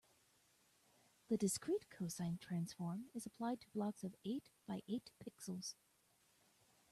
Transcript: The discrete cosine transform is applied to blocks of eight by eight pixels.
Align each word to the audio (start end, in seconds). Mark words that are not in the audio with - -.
The 1.27 1.37
discrete 1.37 1.85
cosine 1.91 2.39
transform 2.39 3.11
is 3.13 3.27
applied 3.27 3.61
to 3.61 3.69
blocks 3.69 4.03
of 4.03 4.15
eight 4.25 4.49
by 4.65 4.81
eight 4.89 5.11
pixels. 5.23 5.75